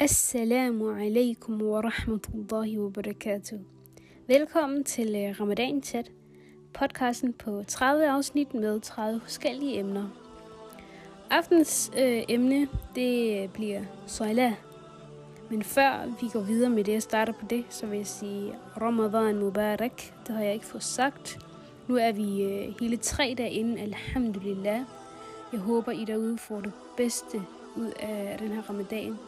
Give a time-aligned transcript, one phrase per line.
[0.00, 3.58] Assalamu alaikum wa rahmatullahi wa barakatuh.
[4.28, 6.10] Velkommen til øh, Ramadan Chat,
[6.74, 10.08] podcasten på 30 afsnit med 30 forskellige emner.
[11.30, 14.52] Aftens øh, emne, det øh, bliver Salah.
[15.50, 18.54] Men før vi går videre med det og starter på det, så vil jeg sige
[18.80, 20.02] Ramadan Mubarak.
[20.26, 21.38] Det har jeg ikke fået sagt.
[21.88, 24.80] Nu er vi øh, hele tre dage inden, alhamdulillah.
[25.52, 27.42] Jeg håber, I derude får det bedste
[27.76, 29.18] ud af den her ramadan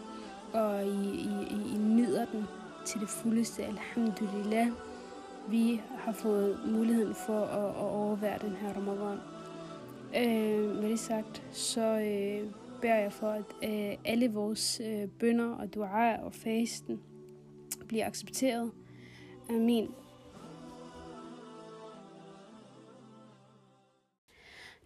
[0.53, 2.45] og I, I, I, I nyder den
[2.87, 3.65] til det fuldeste.
[3.65, 4.67] Alhamdulillah.
[5.49, 9.19] Vi har fået muligheden for at, at overvære den her Ramadan.
[10.17, 15.55] Øh, med det sagt, så øh, beder jeg for, at øh, alle vores øh, bønder
[15.55, 17.01] og du'aer og fasten
[17.89, 18.71] bliver accepteret.
[19.51, 19.89] Amen.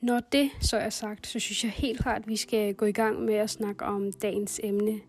[0.00, 2.92] Når det så er sagt, så synes jeg helt klart, at vi skal gå i
[2.92, 5.00] gang med at snakke om dagens emne.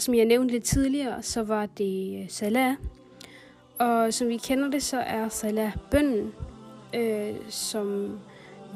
[0.00, 2.52] Som jeg nævnte lidt tidligere, så var det salat.
[2.52, 2.76] salah.
[3.78, 6.32] Og som vi kender det, så er salah bønden,
[6.94, 8.18] øh, som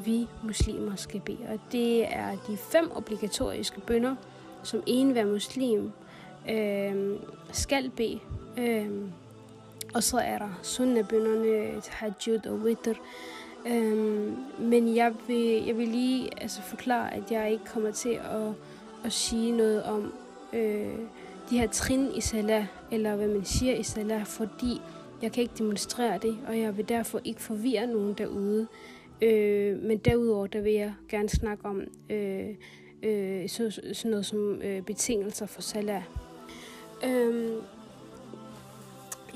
[0.05, 1.37] vi muslimer skal bede.
[1.49, 4.15] Og det er de fem obligatoriske bønder,
[4.63, 5.91] som en hver muslim
[6.49, 7.19] øh,
[7.51, 8.19] skal bede.
[8.57, 8.89] Øh,
[9.93, 12.93] og så er der sunnabønderne, tahajjud og witr.
[13.67, 18.53] Øhm, men jeg vil, jeg vil lige altså, forklare, at jeg ikke kommer til at,
[19.05, 20.13] at sige noget om
[20.53, 20.99] øh,
[21.49, 24.81] de her trin i salah, eller hvad man siger i salah, fordi
[25.21, 28.67] jeg kan ikke demonstrere det, og jeg vil derfor ikke forvirre nogen derude.
[29.21, 32.49] Øh, men derudover, der vil jeg gerne snakke om øh,
[33.03, 36.03] øh, så, sådan noget som øh, betingelser for salah.
[37.05, 37.53] Øh,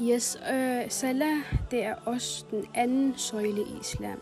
[0.01, 1.37] yes, øh, salah,
[1.71, 4.19] det er også den anden søjle i islam.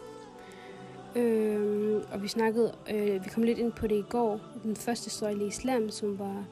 [1.16, 5.10] Øh, og vi snakkede, øh, vi kom lidt ind på det i går, den første
[5.10, 6.46] søjle i islam, som var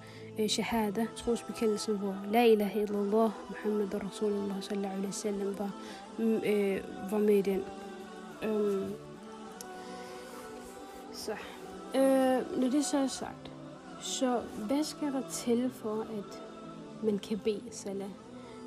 [0.48, 5.72] shahada, trosbekendelsen, hvor la ilaha illallah, Muhammad Rasulullah sallallahu alaihi wasallam var,
[6.20, 7.64] øh, var med i den.
[8.44, 8.90] Øh,
[11.12, 11.32] så,
[11.96, 13.52] øh, når det så er sagt,
[14.02, 16.44] så hvad skal der til for, at
[17.04, 18.10] man kan bede salat?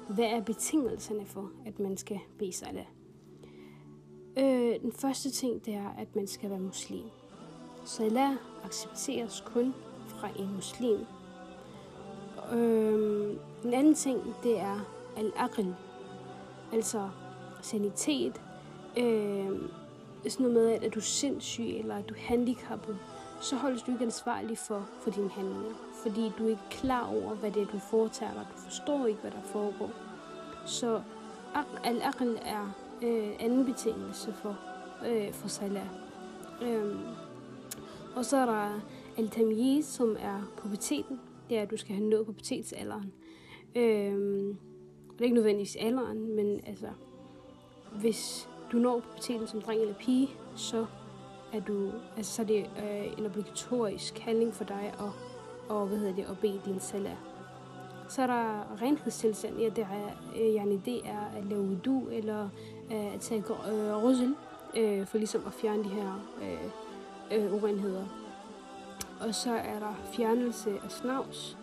[0.09, 2.87] Hvad er betingelserne for, at man skal bede salat?
[4.39, 7.05] Øh, den første ting, det er, at man skal være muslim.
[7.85, 9.75] Salat accepteres kun
[10.07, 10.99] fra en muslim.
[12.53, 14.81] Øh, en anden ting, det er
[15.17, 15.75] al-aql,
[16.73, 17.09] altså
[17.63, 18.41] sanitet.
[18.97, 19.51] Øh,
[20.29, 22.99] sådan noget med, at er du sindssyg eller er du handicappet,
[23.41, 25.75] så holdes du ikke ansvarlig for, for dine handlinger.
[26.03, 28.47] Fordi du er ikke klar over, hvad det er, du foretager dig.
[28.57, 29.91] Du forstår ikke, hvad der foregår.
[30.67, 31.03] Så
[31.85, 34.59] al-aql er øh, anden betingelse for,
[35.07, 35.91] øh, for salat.
[36.63, 36.97] Øh,
[38.17, 38.81] og så er der
[39.19, 41.21] al som er puberteten.
[41.49, 43.13] Det er, at du skal have nået pubertetsalderen.
[43.77, 44.57] Øhm,
[45.13, 46.89] det er ikke nødvendigvis alderen, men altså,
[48.01, 50.87] hvis du når puberteten som dreng eller pige, så
[51.53, 55.11] er du, altså, så er det øh, en obligatorisk handling for dig at,
[55.69, 57.17] og, hvad hedder det, at bede din salær.
[58.09, 62.49] Så er der renhedstilstand, ja, det er, øh, yani, det er at lave wudu, eller
[62.93, 64.35] øh, at tage øh, rødsel,
[64.77, 68.28] øh, for ligesom at fjerne de her øh, øh, urenheder.
[69.21, 71.59] Og så er der fjernelse af snavs.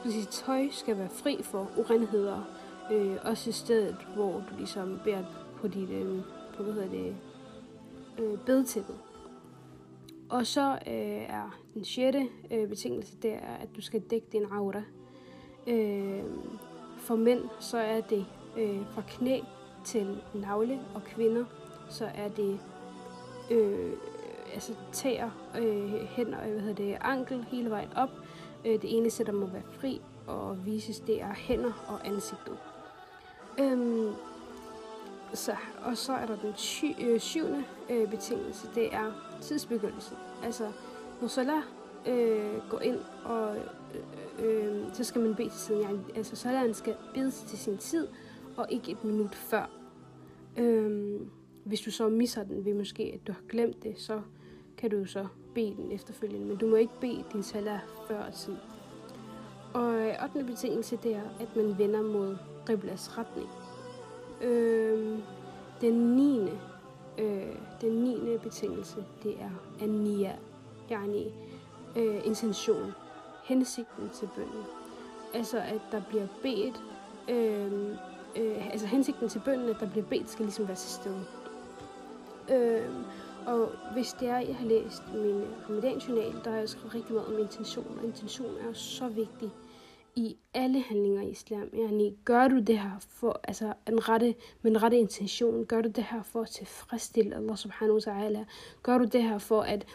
[0.00, 2.40] Skal sige, tøj skal være fri for urenheder,
[2.92, 5.24] øh, også i stedet, hvor du ligesom bærer
[5.56, 6.20] på dit, øh,
[6.56, 7.16] på, hvad hedder det,
[8.18, 8.96] øh, bedtæppet.
[10.30, 14.44] Og så øh, er den sjette øh, betingelse, det er, at du skal dække din
[14.52, 14.82] aura.
[15.66, 16.22] Øh,
[16.96, 18.26] for mænd, så er det
[18.58, 19.40] øh, fra knæ
[19.84, 21.44] til navle, og kvinder,
[21.88, 22.60] så er det
[23.50, 23.92] øh,
[24.52, 28.10] altså tæer, øh, hænder, øh, hvad hedder det, ankel hele vejen op.
[28.64, 32.56] Øh, det eneste, der må være fri og vises, det er hænder og ansigtet.
[33.60, 34.10] Øhm,
[35.34, 40.16] så, og så er der den sy, øh, syvende øh, betingelse, det er tidsbegyndelsen.
[40.44, 40.72] Altså,
[41.20, 41.62] når Salah
[42.06, 43.62] øh, går ind, og øh,
[44.38, 45.82] øh, så skal man bede til tiden.
[45.82, 48.08] Ja, altså, Salah skal bede til sin tid,
[48.56, 49.70] og ikke et minut før.
[50.56, 51.30] Øhm,
[51.64, 54.20] hvis du så misser den ved måske, at du har glemt det, så
[54.78, 56.46] kan du så bede den efterfølgende.
[56.46, 58.56] Men du må ikke bede din salat før tid.
[59.74, 60.44] Og øh, 8.
[60.44, 62.36] Betingelse, det er, at man vender mod
[62.66, 63.48] Qiblas retning.
[64.42, 65.18] Øhm, øh,
[65.80, 66.50] den 9.
[67.18, 68.38] Øh, den 9.
[68.42, 70.36] betingelse, det er ania,
[70.90, 71.34] yani
[71.96, 72.92] øh, intention,
[73.44, 74.64] hensigten til bønden.
[75.34, 76.82] Altså, at der bliver bedt
[77.28, 77.90] øh,
[78.36, 81.24] øh, altså hensigten til bønden, at der bliver bedt, skal ligesom være til stede.
[82.50, 82.90] Øh,
[83.46, 87.34] og hvis det er, jeg har læst min ramadan-journal, der har jeg skrevet rigtig meget
[87.34, 89.50] om intention, og intention er så vigtig
[90.16, 91.68] i alle handlinger i islam.
[91.74, 95.64] Yani, gør du det her for, altså, en rette, med en rette intention?
[95.64, 98.44] Gør du det her for at tilfredsstille Allah subhanahu wa ta'ala?
[98.82, 99.86] Gør du det her for, at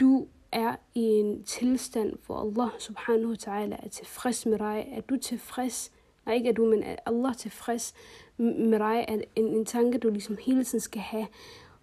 [0.00, 4.88] du er i en tilstand, hvor Allah subhanahu wa ta'ala er tilfreds med dig?
[4.92, 5.92] Er du tilfreds?
[6.26, 7.94] Nej, ikke er du, men er Allah tilfreds
[8.36, 9.04] med dig?
[9.08, 11.26] Er en, en tanke, du ligesom hele tiden skal have,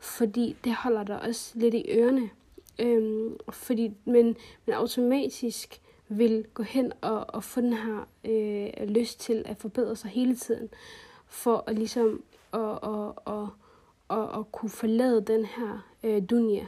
[0.04, 2.30] fordi det holder dig også lidt i ørerne.
[2.80, 4.36] Øhm, fordi, men,
[4.66, 9.96] men automatisk vil gå hen og, og få den her øh, lyst til at forbedre
[9.96, 10.70] sig hele tiden,
[11.28, 12.24] for at ligesom
[12.54, 13.48] at, at, at,
[14.10, 16.68] at, at kunne forlade den her øh, dunya,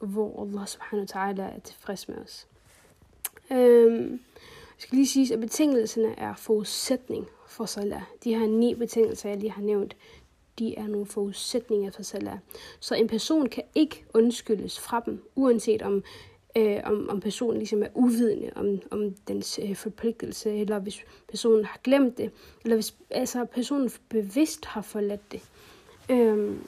[0.00, 2.46] hvor Allah subhanahu wa ta'ala er tilfreds med os.
[3.50, 8.02] Øhm, jeg skal lige sige, at betingelserne er forudsætning for salat.
[8.24, 9.96] De her ni betingelser, jeg lige har nævnt,
[10.58, 12.38] de er nogle forudsætninger for salat.
[12.80, 16.04] Så en person kan ikke undskyldes fra dem, uanset om
[16.56, 21.64] øh, om, om personen ligesom er uvidende om, om dens øh, forpligtelse, eller hvis personen
[21.64, 22.30] har glemt det,
[22.64, 25.42] eller hvis altså, personen bevidst har forladt det.
[26.08, 26.64] Øhm,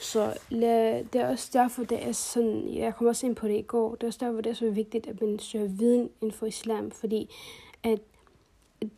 [0.00, 3.58] så lad, det er også derfor, det er sådan, jeg kom også ind på det
[3.58, 6.32] i går, det er også derfor, det er så vigtigt, at man søger viden inden
[6.32, 7.30] for islam, fordi
[7.82, 7.98] at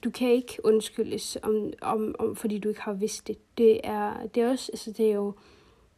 [0.04, 3.38] du kan ikke undskyldes, om, om, om, fordi du ikke har vidst det.
[3.58, 5.34] Det er, det er også, altså det er jo,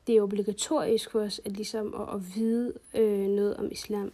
[0.06, 4.12] det er obligatorisk for os at, ligesom at, at vide øh, noget om islam.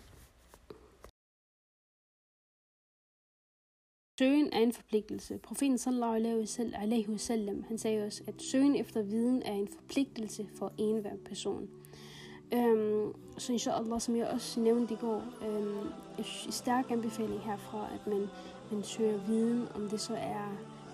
[4.19, 5.39] Søgen er en forpligtelse.
[5.39, 10.73] Profeten sallallahu alaihi wasallam, han sagde også, at søgen efter viden er en forpligtelse for
[10.79, 11.69] enhver person.
[12.55, 15.89] Øhm, så inshallah, som jeg også nævnte i går, øhm,
[16.19, 18.27] en stærk anbefaling herfra, at man,
[18.73, 20.53] man søger viden, om det så er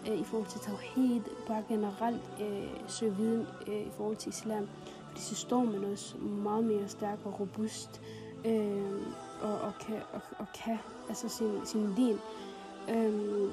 [0.09, 4.69] øh, i forhold til tawhid, bare generelt øh, søge viden øh, i forhold til islam.
[5.09, 8.00] Fordi så står man også meget mere stærk og robust,
[8.44, 9.03] øh,
[9.43, 10.79] og, og, kan, og, og kan
[11.09, 12.19] altså sin, sin din.
[12.88, 13.50] Øh,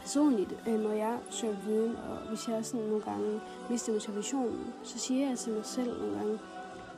[0.00, 3.40] personligt, øh, når jeg søger viden, og hvis jeg sådan nogle gange
[3.70, 6.38] mister motivationen, så siger jeg til mig selv nogle gange,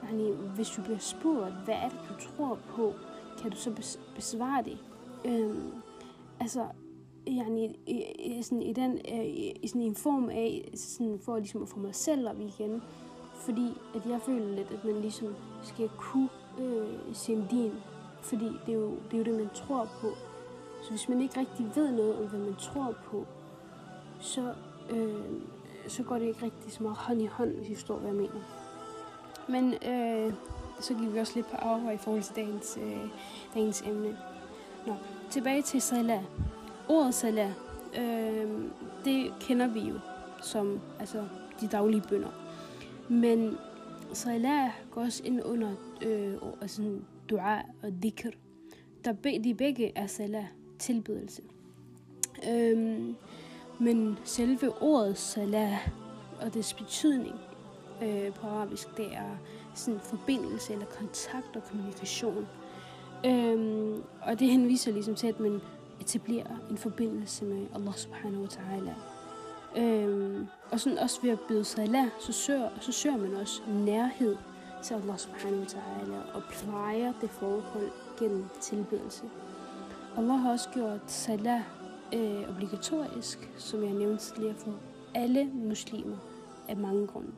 [0.04, 2.94] yani, hvis du bliver spurgt, hvad er det, du tror på,
[3.42, 3.70] kan du så
[4.14, 4.78] besvare det?
[5.24, 5.56] Øh,
[6.42, 6.66] altså,
[7.26, 11.62] yani, i, i, sådan, i, den, øh, i, sådan en form af, sådan, for ligesom
[11.62, 12.82] at få mig selv op igen.
[13.34, 16.28] Fordi at jeg føler lidt, at man ligesom skal kunne
[16.58, 17.72] øh, sin din.
[18.22, 20.08] Fordi det er, jo, det er jo det, man tror på.
[20.82, 23.26] Så hvis man ikke rigtig ved noget om, hvad man tror på,
[24.20, 24.54] så,
[24.90, 25.14] øh,
[25.88, 28.16] så går det ikke rigtig så meget hånd i hånd, hvis I forstår, hvad jeg
[28.16, 28.40] mener.
[29.48, 30.34] Men øh,
[30.80, 33.08] så gik vi også lidt på afhør i forhold til dagens, øh,
[33.54, 34.18] dagens emne.
[34.86, 34.94] Nå,
[35.32, 36.24] tilbage til salat.
[36.88, 37.52] Ordet salat,
[37.98, 38.50] øh,
[39.04, 39.94] det kender vi jo
[40.42, 41.24] som altså,
[41.60, 42.28] de daglige bønder.
[43.08, 43.56] Men
[44.12, 45.70] salat går også ind under
[46.02, 46.98] øh, altså,
[47.30, 48.30] dua og dhikr.
[49.04, 50.46] Der be, de begge er salat,
[50.78, 51.42] tilbedelse.
[52.50, 53.16] Øhm,
[53.80, 55.78] men selve ordet salat
[56.40, 57.34] og dets betydning
[58.02, 59.36] øh, på arabisk, det er
[59.74, 62.46] sådan forbindelse eller kontakt og kommunikation.
[63.26, 63.81] Øhm,
[64.22, 65.60] og det henviser ligesom til, at man
[66.00, 68.92] etablerer en forbindelse med Allah subhanahu wa ta'ala.
[69.80, 74.36] Øhm, og sådan også ved at byde salat, så søger, så søger man også nærhed
[74.82, 79.22] til Allah subhanahu wa ta'ala og plejer det forhold gennem tilbedelse.
[80.16, 81.62] Allah har også gjort salat
[82.14, 84.74] øh, obligatorisk, som jeg nævnte tidligere for
[85.14, 86.16] alle muslimer
[86.68, 87.32] af mange grunde.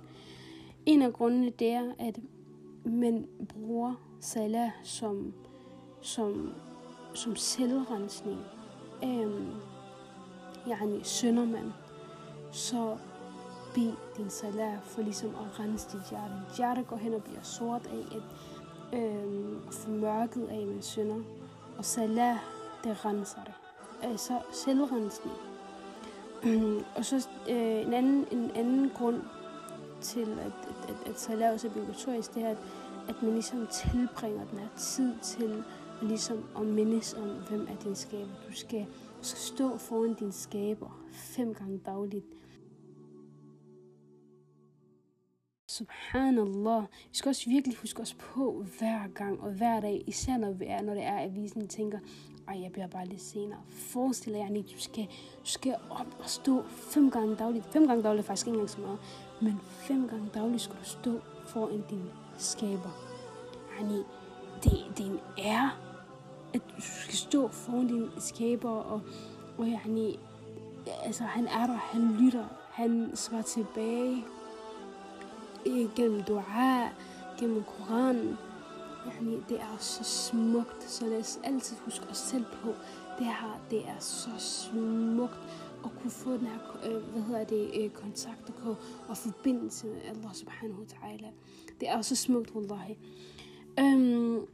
[0.86, 2.18] En af grundene det er, at
[2.84, 5.34] man bruger salat som,
[6.04, 6.52] som,
[7.14, 8.38] som selvrensning.
[9.04, 9.52] Øhm,
[10.66, 11.72] yani synder man,
[12.52, 12.96] så
[13.74, 16.34] bed din salat for ligesom at rense dit hjerte.
[16.48, 18.22] Dit hjerte går hen og bliver sort af, at
[18.98, 21.22] øhm, formørket af, man synder.
[21.78, 22.36] Og salat,
[22.84, 23.54] det renser det.
[24.02, 25.36] Altså øh, selvrensning.
[26.96, 29.22] Og så øh, en, anden, en anden grund
[30.00, 32.58] til, at, at, at, at salat også er obligatorisk, det er, at,
[33.08, 35.64] at man ligesom tilbringer den her tid til
[36.02, 38.34] ligesom at mindes om, hvem er din skaber.
[38.48, 38.86] Du skal,
[39.18, 42.24] du skal stå foran din skaber fem gange dagligt
[45.68, 46.82] Subhanallah.
[46.82, 50.64] Vi skal også virkelig huske os på hver gang og hver dag, især når, vi
[50.68, 51.98] er, når det er, at vi sådan tænker,
[52.48, 53.60] ej, jeg bliver bare lidt senere.
[53.68, 55.04] Forestil dig, at du skal,
[55.40, 57.66] du skal op og stå fem gange dagligt.
[57.66, 58.98] Fem gange dagligt er faktisk ikke engang så meget,
[59.42, 62.04] men fem gange dagligt skal du stå foran din
[62.38, 62.90] skaber.
[63.80, 64.02] Yani,
[64.62, 65.70] det, det er en ære,
[66.54, 69.00] at du skal stå foran din skaber, og,
[69.58, 70.18] og yani,
[71.02, 74.24] altså, han er der, han lytter, han svarer tilbage,
[75.66, 76.88] øh, gennem dua,
[77.38, 78.38] gennem Koranen.
[79.06, 82.74] Yani, det er så smukt, så lad os altid huske os selv på,
[83.18, 85.38] Det her, det er så smukt
[85.84, 88.76] at kunne få den her, øh, hvad hedder det, øh, kontakt og,
[89.08, 91.26] og forbindelse med Allah subhanahu wa ta'ala.
[91.80, 92.96] Det er så smukt, wallahi.
[93.80, 94.46] Øhm,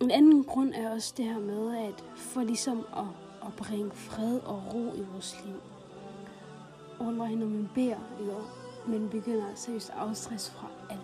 [0.00, 3.04] en anden grund er også det her med, at for ligesom at,
[3.46, 5.60] at bringe fred og ro i vores liv.
[7.00, 8.34] Wallahi, når man beder, jo,
[8.86, 11.00] man begynder seriøst at afstress fra alt.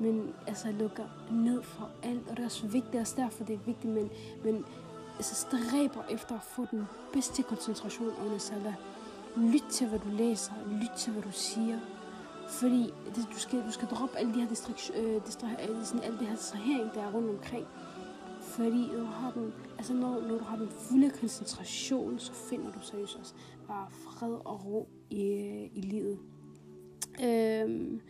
[0.00, 3.58] Men altså lukker ned for alt, og det er også vigtigt, også derfor det er
[3.66, 4.10] vigtigt, men,
[4.44, 4.64] men
[5.16, 8.74] altså stræber efter at få den bedste koncentration under salat.
[9.36, 10.52] Lyt til, hvad du læser.
[10.70, 11.78] Lyt til, hvad du siger.
[12.48, 16.02] Fordi det, du, skal, du skal droppe alle de her distrak, øh, distra, øh, sådan,
[16.02, 17.66] alle de her distrahering, der er rundt omkring.
[18.40, 22.72] Fordi når du har den, altså når, når du har den fulde koncentration, så finder
[22.72, 23.34] du seriøst også
[23.68, 25.24] bare fred og ro i,
[25.74, 26.18] i livet.
[27.24, 28.00] Øhm,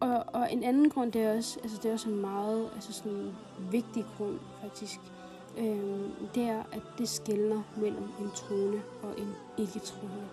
[0.00, 2.92] og, og en anden grund, det er også, altså det er også en meget altså
[2.92, 3.34] sådan en
[3.70, 5.00] vigtig grund faktisk,
[5.58, 9.28] øhm, det er, at det skældner mellem en troende og en
[9.58, 10.28] ikke-troende.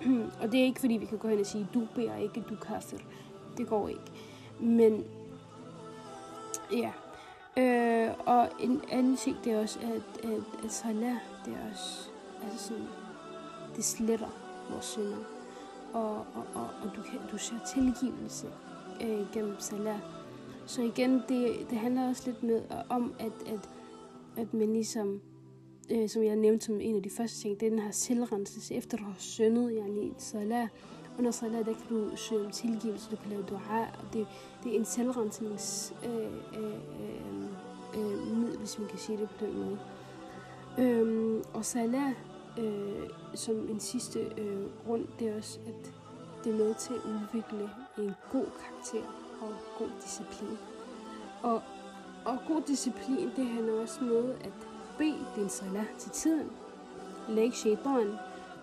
[0.40, 2.56] og det er ikke fordi, vi kan gå hen og sige, du beder ikke, du
[2.56, 2.98] kafir.
[3.56, 4.12] Det går ikke.
[4.60, 5.04] Men
[6.72, 6.92] ja.
[7.56, 12.10] Øh, og en anden ting, det er også, at, at, at salah, det er også,
[12.42, 12.86] altså sådan,
[13.76, 14.28] det sletter
[14.70, 15.16] vores synder.
[15.92, 18.46] Og, og, og, og du, kan, du ser tilgivelse
[19.00, 20.00] øh, gennem salat.
[20.66, 23.70] Så igen, det, det handler også lidt med, om, at, at,
[24.36, 25.20] at man ligesom
[25.90, 28.74] øh, som jeg nævnte som en af de første ting, det er den her selvrenselse,
[28.74, 30.68] efter du har syndet, yani salat.
[31.18, 34.26] Under salat, der kan du søge om tilgivelse, du kan lave dua, og det,
[34.64, 36.74] det er en selvrensnings øh, øh,
[37.94, 39.78] øh, øh middel, hvis man kan sige det på den måde.
[40.78, 42.14] Øhm, og salat,
[42.58, 45.92] øh, som en sidste øh, grund, det er også, at
[46.44, 49.02] det er med til at udvikle en god karakter
[49.40, 50.58] og god disciplin.
[51.42, 51.62] Og,
[52.24, 54.68] og god disciplin, det handler også med, at
[54.98, 56.50] bed din salat til tiden.
[57.28, 58.08] Læg shaitan,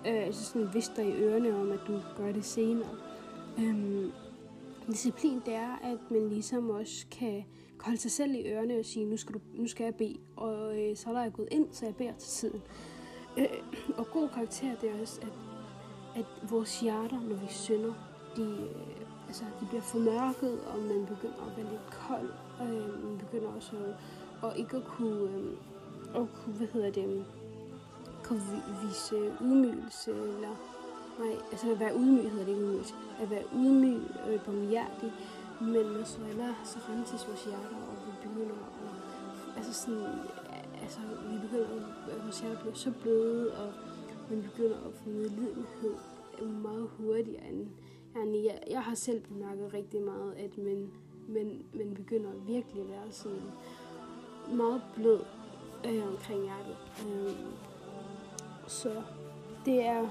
[0.08, 2.90] øh, så sådan vister i ørerne om, at du gør det senere.
[3.60, 4.12] Øhm,
[4.88, 7.46] disciplin, det er, at man ligesom også kan
[7.80, 10.80] holde sig selv i ørerne og sige, nu skal, du, nu skal jeg bede, og
[10.80, 12.62] øh, så er jeg gået ind, så jeg beder til tiden.
[13.38, 13.46] Øh,
[13.98, 15.34] og god karakter, det er også, at,
[16.20, 17.94] at vores hjerter, når vi synder,
[18.36, 23.04] de, øh, altså, de bliver formørket, og man begynder at være lidt kold, og øh,
[23.04, 23.96] man begynder også at,
[24.42, 25.30] og ikke at kunne...
[25.30, 25.58] Øh,
[26.16, 27.24] og kunne, hvad hedder det, øhm,
[28.24, 28.42] kunne
[28.84, 30.56] vise udmygelse, eller
[31.20, 35.12] nej, altså at være ydmyg hedder det ikke ydmygelse, at være ydmyg og barmhjertig,
[35.62, 38.94] men når så eller så renses vores hjerter, og vi begynder og,
[39.58, 40.06] altså sådan,
[40.82, 41.68] altså vi begynder,
[42.12, 43.74] at vores hjerter bliver så bløde, og
[44.30, 45.96] man begynder at få medlidenhed
[46.42, 47.68] øh, meget hurtigere end,
[48.16, 50.92] yani, jeg, jeg har selv bemærket rigtig meget, at man,
[51.28, 53.42] man, man begynder virkelig at være sådan
[54.54, 55.20] meget blød
[55.88, 56.76] øh, omkring hjertet.
[57.08, 57.36] Øh,
[58.68, 58.90] så
[59.66, 60.08] det er,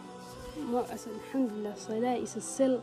[0.91, 2.81] altså alhamdulillah, salat i sig selv,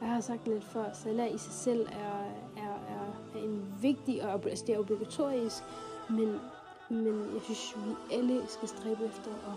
[0.00, 2.18] jeg har sagt lidt før, salat i sig selv er,
[2.56, 5.62] er, er, er en vigtig, og altså det er obligatorisk,
[6.10, 6.40] men,
[6.88, 9.56] men jeg synes, vi alle skal stræbe efter at,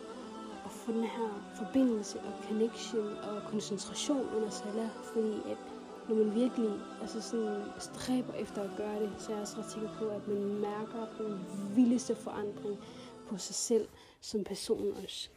[0.65, 5.57] at få den her forbindelse og connection og koncentration under salat, fordi at
[6.09, 6.71] når man virkelig
[7.01, 10.27] altså sådan, stræber efter at gøre det, så er jeg også ret sikker på, at
[10.27, 11.45] man mærker den
[11.75, 12.77] vildeste forandring
[13.29, 13.87] på sig selv
[14.21, 15.29] som person også.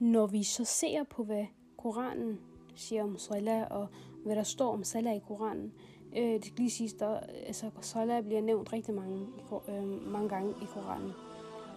[0.00, 1.46] Når vi så ser på, hvad
[1.78, 2.40] Koranen
[2.74, 3.88] siger om Salah, og
[4.24, 5.72] hvad der står om Salah i Koranen,
[6.16, 9.26] øh, det skal lige siges, at altså, Salah bliver nævnt rigtig mange,
[9.68, 11.12] øh, mange gange i Koranen.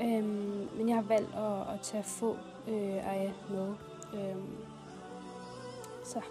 [0.01, 0.25] Øh,
[0.77, 2.33] men jeg har valgt at, at tage få
[2.67, 3.92] øh, af med.
[4.13, 4.57] Øhm,
[6.03, 6.21] så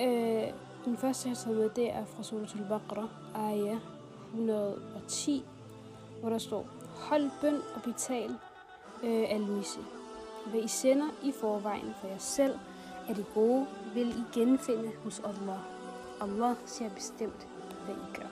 [0.00, 0.52] øh,
[0.84, 3.78] den første, jeg har taget med, det er fra Surat al-Baqarah, ayah
[4.34, 5.44] 110,
[6.20, 6.66] hvor der står,
[6.96, 8.30] Hold bøn og betal
[9.04, 9.80] øh, almisse.
[10.50, 12.58] Hvad I sender i forvejen for jer selv,
[13.08, 15.58] er det gode, vil I genfinde hos Allah.
[16.20, 17.48] Allah ser bestemt,
[17.84, 18.28] hvad I gør.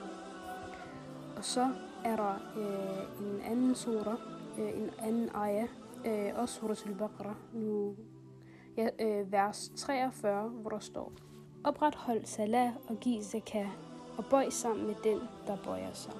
[1.37, 1.69] Og så
[2.03, 4.15] er der øh, en anden sura,
[4.59, 5.67] øh, en anden ayah,
[6.05, 7.95] øh, også surat al-Baqarah, nu
[8.77, 11.11] ja, øh, vers 43, hvor der står,
[11.63, 13.67] Oprethold salat og giv zakat,
[14.17, 16.13] og bøj sammen med den, der bøjer sig.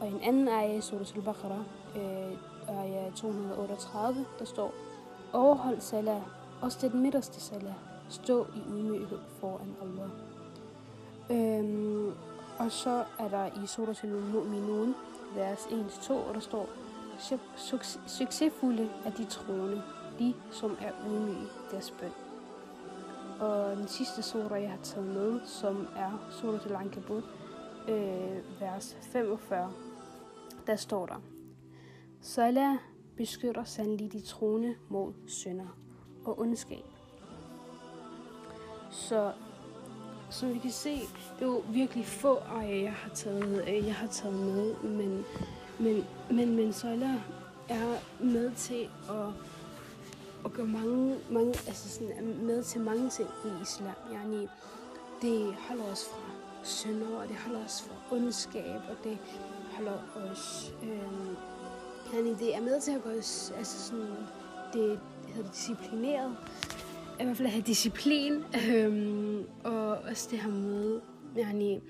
[0.00, 1.64] Og en anden ayah i Surah al-Baqarah,
[1.96, 4.74] øh, ayah 238, der står,
[5.32, 6.22] Overhold salat,
[6.62, 7.74] også den midterste salat,
[8.08, 10.10] stå i ydmyghed foran Allah.
[11.30, 12.12] Øhm,
[12.58, 14.94] og så er der i Surah al-Mu'minun,
[15.34, 16.68] vers 1-2, og der står,
[18.06, 19.82] Succesfulde er de troende,
[20.18, 22.12] de, som er ydmyge deres bøn.
[23.40, 27.24] Og den sidste sura, jeg har taget med, som er Sura til Ankabut,
[27.88, 29.72] øh, vers 45,
[30.66, 31.22] der står der,
[32.20, 32.76] Salah
[33.16, 35.78] beskytter sandelig de troende mod synder
[36.24, 36.84] og ondskab.
[38.90, 39.32] Så
[40.30, 40.94] som vi kan se,
[41.38, 45.24] det er jo virkelig få ej, jeg har taget, øh, jeg har taget med, men,
[45.78, 47.14] men, men, men Søjler
[47.68, 49.32] er med til at,
[50.46, 53.94] og gør mange, mange, altså sådan, er med til mange ting i islam.
[54.12, 54.46] Yani,
[55.22, 56.30] det holder os fra
[56.64, 59.18] synder, og det holder os fra ondskab, og det
[59.72, 60.74] holder os...
[60.82, 61.34] Øh,
[62.14, 64.12] yani, det er med til at gøre os altså sådan,
[64.72, 66.36] det hedder disciplineret.
[67.20, 68.32] I hvert fald at have disciplin.
[68.70, 71.00] Øh, og også det her med,
[71.38, 71.80] yani,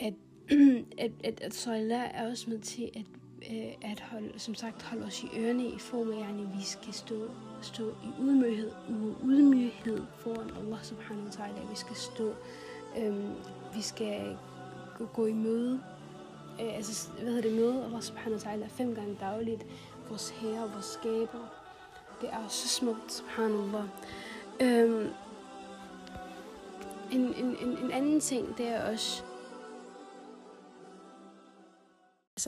[0.00, 0.14] at,
[1.04, 3.17] at, at, at Søjla er også med til at
[3.50, 6.92] øh, at holde, som sagt holde os i ørerne i form af, at vi skal
[6.92, 7.30] stå,
[7.62, 8.72] stå i udmyghed,
[9.22, 11.70] udmyghed foran Allah subhanahu wa ta'ala.
[11.70, 12.34] Vi skal stå,
[12.98, 13.16] øh,
[13.74, 14.36] vi skal
[14.98, 15.80] gå, gå i møde,
[16.60, 19.66] øh, altså hvad hedder det, møde Allah subhanahu wa ta'ala fem gange dagligt.
[20.08, 21.54] Vores herre, vores skaber.
[22.20, 23.84] Det er så smukt, subhanallah.
[24.60, 25.06] Øh,
[27.12, 29.22] en, en, en, en anden ting, det er også,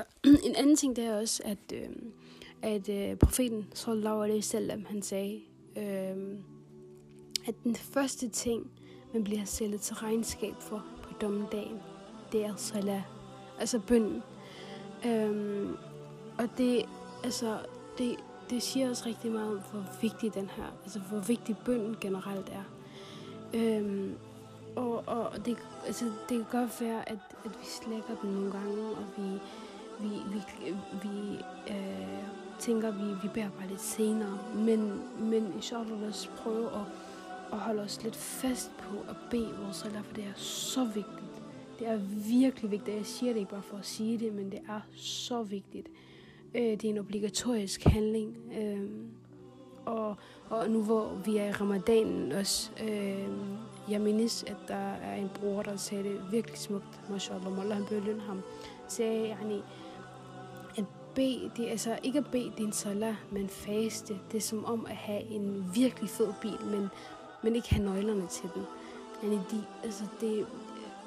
[0.01, 1.89] Altså, en anden ting det er også, at, øh,
[2.63, 5.41] at øh, profeten sallallahu alaihi wasallam, han sagde,
[5.77, 6.17] øh,
[7.47, 8.71] at den første ting,
[9.13, 11.79] man bliver stillet til regnskab for på dommedagen,
[12.33, 13.03] det er salat,
[13.59, 14.23] altså bønden.
[15.07, 15.69] Øh,
[16.39, 16.85] og det,
[17.25, 17.59] altså,
[17.99, 18.17] det,
[18.51, 22.49] det siger også rigtig meget om, hvor vigtig den her, altså hvor vigtig bønden generelt
[22.49, 22.65] er.
[23.55, 24.15] Øhm,
[24.77, 28.83] og, og det, altså, det kan godt være, at, at vi slækker den nogle gange,
[28.83, 29.41] og vi
[30.03, 30.41] vi, vi,
[31.03, 31.39] vi
[31.71, 32.25] øh,
[32.59, 34.39] tænker, vi, vi bærer bare lidt senere.
[34.55, 36.87] Men, men inshallah, lad os prøve at,
[37.53, 41.43] at holde os lidt fast på at bede vores salat, for det er så vigtigt.
[41.79, 42.97] Det er virkelig vigtigt.
[42.97, 45.89] Jeg siger det ikke bare for at sige det, men det er så vigtigt.
[46.55, 48.37] Øh, det er en obligatorisk handling.
[48.59, 48.91] Øh,
[49.87, 50.17] og,
[50.51, 53.29] og nu hvor vi er i ramadanen også, øh,
[53.91, 57.87] jeg mindes, at der er en bror, der sagde det virkelig smukt, mashallah, Allah han
[57.89, 58.43] belønne ham,
[58.89, 59.63] sagde, yani,
[61.15, 64.19] bede, det er altså ikke at bede din salat, men faste.
[64.33, 66.89] Det er som om at have en virkelig fed bil, men,
[67.43, 68.63] men ikke have nøglerne til den.
[69.23, 70.47] Men de, altså det,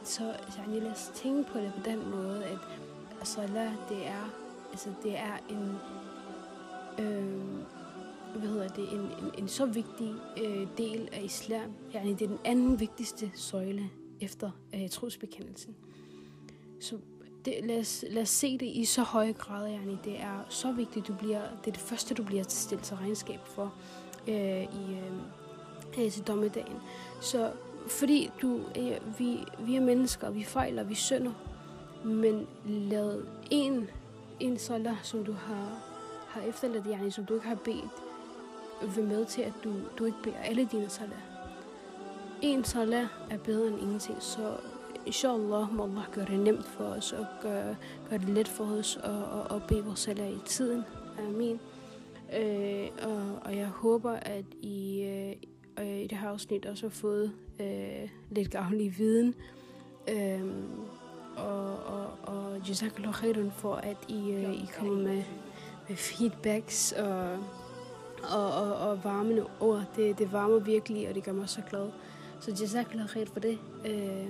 [0.04, 0.24] så
[0.58, 2.58] jeg lad os tænke på det på den måde, at
[3.28, 4.30] salat, det er,
[4.72, 5.76] altså det er en,
[7.06, 7.40] øh,
[8.36, 10.14] hvad hedder det, en, en, en så vigtig
[10.44, 11.72] øh, del af islam.
[11.96, 13.90] Yani det er den anden vigtigste søjle
[14.22, 15.76] efter øh, trosbekendelsen.
[16.80, 16.98] Så
[17.46, 19.98] det, lad, os, lad os se det i så høj grad, Jani.
[20.06, 23.40] Det er så vigtigt, du bliver, det er det første, du bliver stillet til regnskab
[23.46, 23.74] for
[24.28, 24.98] øh, i
[25.96, 26.78] øh, til dommedagen.
[27.22, 27.52] Så
[27.88, 31.32] fordi du, øh, vi, vi er mennesker, vi fejler, vi synder,
[32.06, 33.90] men lad en,
[34.40, 35.80] en salat, som du har,
[36.28, 37.92] har efterladt, yani, som du ikke har bedt,
[38.96, 41.24] være med til, at du, du ikke beder alle dine salat.
[42.42, 44.58] En salat er bedre end ingenting, så
[45.06, 47.76] inshallah må Allah gøre det nemt for os og gøre,
[48.10, 50.84] gøre det let for os at, at, at bede vores salat i tiden.
[51.20, 51.60] Amen.
[52.40, 55.34] Øh, og, og jeg håber, at I øh,
[56.02, 59.36] i det her afsnit også har fået øh, lidt gavnlig viden.
[60.10, 60.42] Øh,
[61.38, 65.24] og, og, og jazakallah khairan for, at I, øh, I kommer med,
[65.88, 67.38] med feedbacks og,
[68.24, 69.84] og, og, og varmende ord.
[69.96, 71.90] Det, det varmer virkelig, og det gør mig så glad.
[72.40, 73.60] Så jazakallah khair for det.
[73.86, 74.30] Øh,